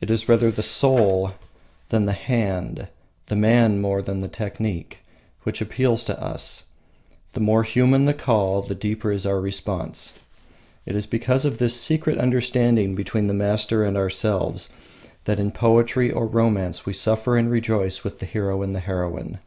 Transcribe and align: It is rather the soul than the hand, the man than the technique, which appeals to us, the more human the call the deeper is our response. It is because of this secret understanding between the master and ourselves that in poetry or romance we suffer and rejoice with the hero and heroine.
It 0.00 0.10
is 0.10 0.28
rather 0.28 0.50
the 0.50 0.60
soul 0.60 1.34
than 1.90 2.04
the 2.06 2.12
hand, 2.14 2.88
the 3.28 3.36
man 3.36 3.80
than 3.80 4.18
the 4.18 4.26
technique, 4.26 5.02
which 5.44 5.60
appeals 5.60 6.02
to 6.06 6.20
us, 6.20 6.64
the 7.32 7.38
more 7.38 7.62
human 7.62 8.06
the 8.06 8.12
call 8.12 8.60
the 8.60 8.74
deeper 8.74 9.12
is 9.12 9.24
our 9.24 9.40
response. 9.40 10.18
It 10.84 10.96
is 10.96 11.06
because 11.06 11.44
of 11.44 11.58
this 11.58 11.80
secret 11.80 12.18
understanding 12.18 12.96
between 12.96 13.28
the 13.28 13.34
master 13.34 13.84
and 13.84 13.96
ourselves 13.96 14.70
that 15.26 15.38
in 15.38 15.52
poetry 15.52 16.10
or 16.10 16.26
romance 16.26 16.84
we 16.84 16.92
suffer 16.92 17.36
and 17.36 17.48
rejoice 17.48 18.02
with 18.02 18.18
the 18.18 18.26
hero 18.26 18.62
and 18.62 18.76
heroine. 18.76 19.38